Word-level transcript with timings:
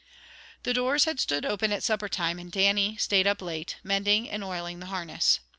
The 0.63 0.73
doors 0.73 1.05
had 1.05 1.19
stood 1.19 1.45
open 1.45 1.71
at 1.71 1.83
supper 1.83 2.09
time, 2.09 2.39
and 2.39 2.51
Dannie 2.51 2.97
staid 2.97 3.27
up 3.27 3.39
late, 3.39 3.75
mending 3.83 4.27
and 4.31 4.43
oiling 4.43 4.79
the 4.79 4.87
harness. 4.87 5.39